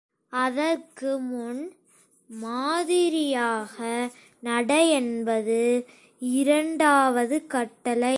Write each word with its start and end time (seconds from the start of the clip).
அதற்கு 0.33 1.19
முன் 1.19 1.61
மாதிரியாக 2.29 3.77
நட 4.39 4.71
என்பது 4.99 5.87
இரண்டாவது 6.19 7.47
கட்டளை. 7.47 8.09